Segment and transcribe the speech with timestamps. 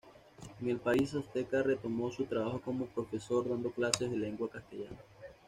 [0.59, 4.97] En el país azteca retomó su trabajo como profesor dando clases de lengua castellano.